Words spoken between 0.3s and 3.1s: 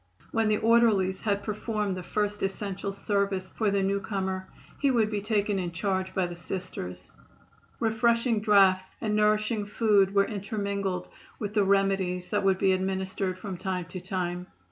When the orderlies had performed the first essential